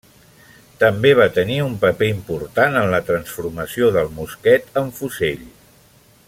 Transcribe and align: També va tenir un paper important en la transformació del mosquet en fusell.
També 0.83 1.11
va 1.19 1.27
tenir 1.35 1.57
un 1.65 1.75
paper 1.83 2.07
important 2.13 2.79
en 2.81 2.89
la 2.95 3.03
transformació 3.11 3.93
del 3.99 4.11
mosquet 4.17 4.83
en 4.83 4.91
fusell. 5.03 5.47